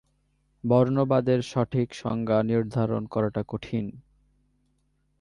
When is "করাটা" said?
3.05-3.41